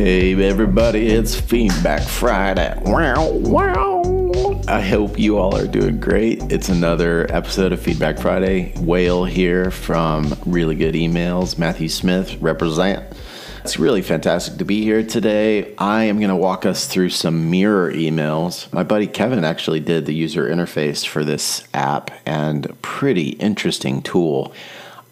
[0.00, 2.74] Hey everybody, it's Feedback Friday.
[2.86, 4.62] Wow, wow.
[4.66, 6.40] I hope you all are doing great.
[6.50, 8.72] It's another episode of Feedback Friday.
[8.78, 11.58] Whale here from Really Good Emails.
[11.58, 13.14] Matthew Smith, represent.
[13.62, 15.74] It's really fantastic to be here today.
[15.76, 18.72] I am going to walk us through some mirror emails.
[18.72, 24.54] My buddy Kevin actually did the user interface for this app and pretty interesting tool.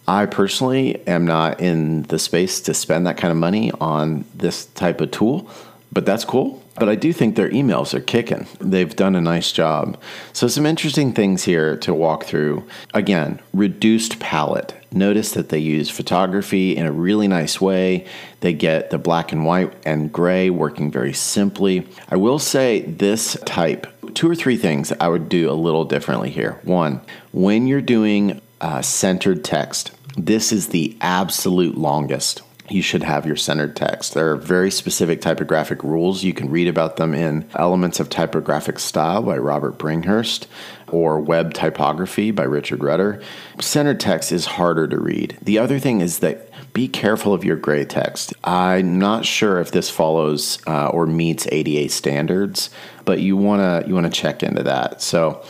[0.09, 4.65] I personally am not in the space to spend that kind of money on this
[4.65, 5.47] type of tool,
[5.91, 6.63] but that's cool.
[6.79, 8.47] But I do think their emails are kicking.
[8.59, 10.01] They've done a nice job.
[10.33, 12.65] So, some interesting things here to walk through.
[12.91, 14.73] Again, reduced palette.
[14.91, 18.07] Notice that they use photography in a really nice way.
[18.39, 21.87] They get the black and white and gray working very simply.
[22.09, 23.85] I will say this type,
[24.15, 26.59] two or three things I would do a little differently here.
[26.63, 27.01] One,
[27.31, 33.35] when you're doing uh, centered text, this is the absolute longest you should have your
[33.35, 34.13] centered text.
[34.13, 36.23] There are very specific typographic rules.
[36.23, 40.45] You can read about them in Elements of Typographic Style by Robert Bringhurst
[40.91, 43.21] or Web Typography by Richard Rutter.
[43.59, 45.37] Centered text is harder to read.
[45.41, 48.33] The other thing is that be careful of your gray text.
[48.43, 52.69] I'm not sure if this follows uh, or meets ADA standards,
[53.05, 55.01] but you want to you want to check into that.
[55.01, 55.43] So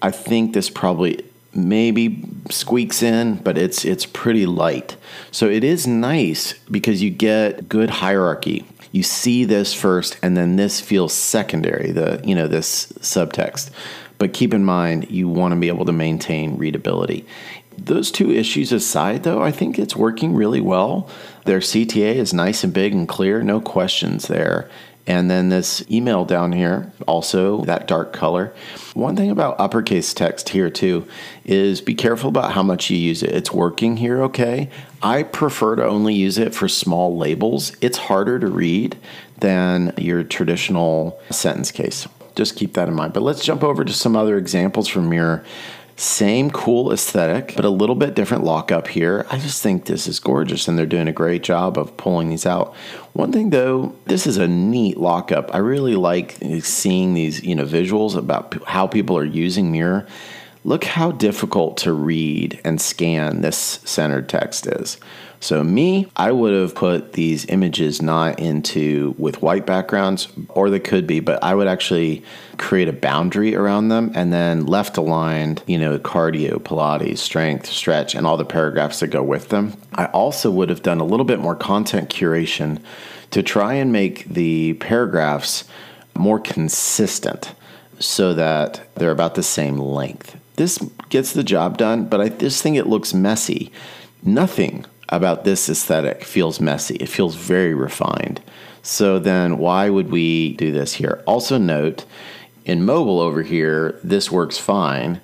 [0.00, 4.96] I think this probably maybe squeaks in, but it's it's pretty light.
[5.30, 8.66] So it is nice because you get good hierarchy.
[8.90, 13.70] You see this first and then this feels secondary, the you know, this subtext.
[14.18, 17.26] But keep in mind you want to be able to maintain readability.
[17.76, 21.08] Those two issues aside though, I think it's working really well.
[21.44, 24.70] Their CTA is nice and big and clear, no questions there.
[25.06, 28.54] And then this email down here, also that dark color.
[28.94, 31.08] One thing about uppercase text here too
[31.44, 33.30] is be careful about how much you use it.
[33.30, 34.70] It's working here okay.
[35.02, 37.72] I prefer to only use it for small labels.
[37.80, 38.96] It's harder to read
[39.38, 42.06] than your traditional sentence case.
[42.36, 43.12] Just keep that in mind.
[43.12, 45.44] But let's jump over to some other examples from Mirror.
[46.02, 49.24] Same cool aesthetic, but a little bit different lockup here.
[49.30, 52.44] I just think this is gorgeous and they're doing a great job of pulling these
[52.44, 52.74] out.
[53.12, 55.54] One thing though, this is a neat lockup.
[55.54, 60.08] I really like seeing these, you know, visuals about how people are using Mirror.
[60.64, 64.98] Look how difficult to read and scan this centered text is.
[65.42, 70.78] So me, I would have put these images not into with white backgrounds, or they
[70.78, 72.22] could be, but I would actually
[72.58, 78.14] create a boundary around them and then left aligned, you know, cardio, Pilates, strength, stretch,
[78.14, 79.76] and all the paragraphs that go with them.
[79.94, 82.80] I also would have done a little bit more content curation
[83.32, 85.64] to try and make the paragraphs
[86.14, 87.52] more consistent
[87.98, 90.36] so that they're about the same length.
[90.54, 90.78] This
[91.08, 93.72] gets the job done, but I just think it looks messy.
[94.22, 96.96] Nothing about this aesthetic feels messy.
[96.96, 98.40] It feels very refined.
[98.82, 101.22] So then why would we do this here?
[101.26, 102.04] Also note
[102.64, 105.20] in mobile over here, this works fine.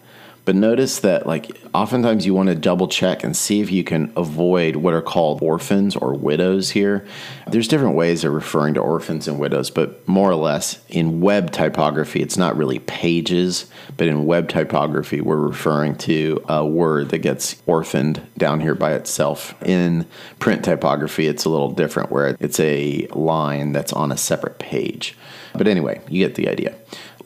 [0.49, 4.11] But notice that, like, oftentimes you want to double check and see if you can
[4.17, 7.07] avoid what are called orphans or widows here.
[7.47, 11.51] There's different ways of referring to orphans and widows, but more or less in web
[11.51, 13.67] typography, it's not really pages,
[13.99, 18.95] but in web typography, we're referring to a word that gets orphaned down here by
[18.95, 19.55] itself.
[19.63, 20.07] In
[20.39, 25.15] print typography, it's a little different where it's a line that's on a separate page.
[25.53, 26.75] But anyway, you get the idea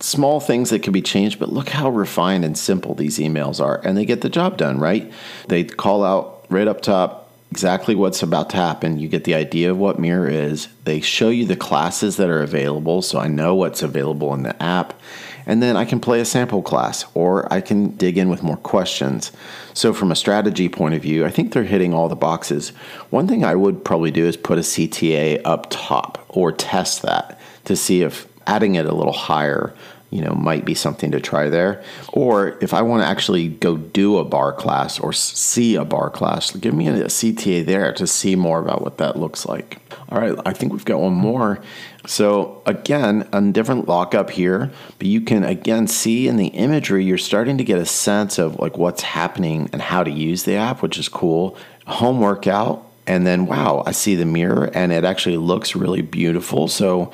[0.03, 3.81] small things that can be changed, but look how refined and simple these emails are.
[3.85, 5.11] And they get the job done, right?
[5.49, 8.99] They call out right up top exactly what's about to happen.
[8.99, 10.69] You get the idea of what Mirror is.
[10.85, 14.61] They show you the classes that are available, so I know what's available in the
[14.63, 14.99] app.
[15.45, 18.57] And then I can play a sample class or I can dig in with more
[18.57, 19.33] questions.
[19.75, 22.71] So, from a strategy point of view, I think they're hitting all the boxes.
[23.11, 27.39] One thing I would probably do is put a CTA up top or test that
[27.65, 29.73] to see if adding it a little higher
[30.13, 31.83] you know might be something to try there.
[32.13, 36.11] Or if i want to actually go do a barre class or see a barre
[36.11, 39.79] class give me a cta there to see more about what that looks like.
[40.11, 41.61] All right i think we've got one more.
[42.07, 47.19] So again a different lockup here but you can again see in the imagery you're
[47.19, 50.83] starting to get a sense of like what's happening and how to use the app
[50.83, 51.57] which is cool.
[51.87, 56.69] Home workout and then wow i see the mirror and it actually looks really beautiful.
[56.69, 57.13] So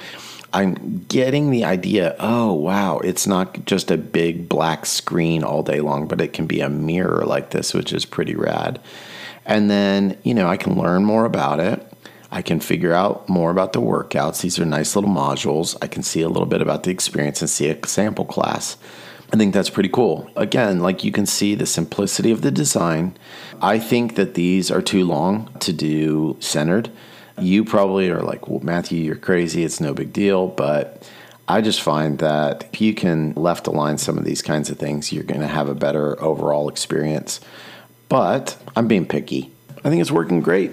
[0.53, 5.81] I'm getting the idea oh, wow, it's not just a big black screen all day
[5.81, 8.81] long, but it can be a mirror like this, which is pretty rad.
[9.45, 11.85] And then, you know, I can learn more about it.
[12.31, 14.43] I can figure out more about the workouts.
[14.43, 15.77] These are nice little modules.
[15.81, 18.77] I can see a little bit about the experience and see a sample class.
[19.33, 20.31] I think that's pretty cool.
[20.37, 23.17] Again, like you can see the simplicity of the design.
[23.61, 26.91] I think that these are too long to do centered.
[27.41, 29.65] You probably are like, well, Matthew, you're crazy.
[29.65, 30.49] It's no big deal.
[30.49, 31.09] But
[31.47, 35.13] I just find that if you can left align some of these kinds of things,
[35.13, 37.41] you're going to have a better overall experience.
[38.09, 39.51] But I'm being picky.
[39.85, 40.73] I think it's working great.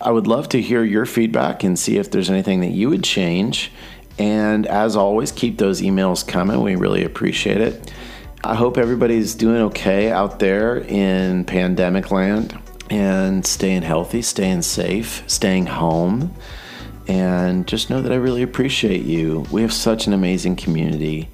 [0.00, 3.04] I would love to hear your feedback and see if there's anything that you would
[3.04, 3.72] change.
[4.18, 6.60] And as always, keep those emails coming.
[6.62, 7.92] We really appreciate it.
[8.44, 12.56] I hope everybody's doing okay out there in pandemic land
[12.90, 16.34] and staying healthy, staying safe, staying home.
[17.06, 19.46] And just know that I really appreciate you.
[19.50, 21.30] We have such an amazing community.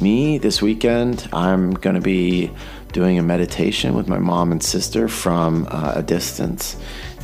[0.00, 2.50] Me, this weekend, I'm going to be
[2.92, 6.76] doing a meditation with my mom and sister from uh, a distance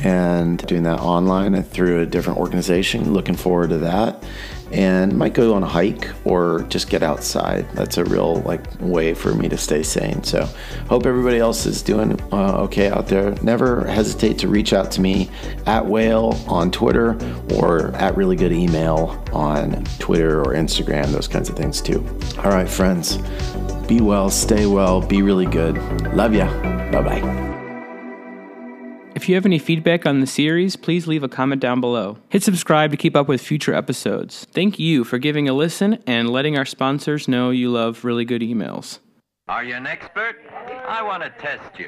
[0.03, 3.13] and doing that online through a different organization.
[3.13, 4.23] Looking forward to that
[4.71, 7.69] and might go on a hike or just get outside.
[7.73, 10.23] That's a real like way for me to stay sane.
[10.23, 10.47] So
[10.87, 13.31] hope everybody else is doing uh, okay out there.
[13.41, 15.29] Never hesitate to reach out to me
[15.65, 17.17] at Whale on Twitter
[17.55, 21.07] or at Really Good Email on Twitter or Instagram.
[21.07, 22.05] Those kinds of things too.
[22.37, 23.17] All right, friends.
[23.87, 25.75] Be well, stay well, be really good.
[26.13, 26.47] Love ya.
[26.91, 27.48] Bye bye.
[29.19, 32.19] If you have any feedback on the series, please leave a comment down below.
[32.29, 34.47] Hit subscribe to keep up with future episodes.
[34.53, 38.41] Thank you for giving a listen and letting our sponsors know you love really good
[38.41, 38.99] emails.
[39.49, 40.37] Are you an expert?
[40.87, 41.87] I want to test you.